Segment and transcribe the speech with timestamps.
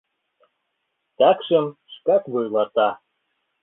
[1.17, 2.89] Такшым шкак вуйлата».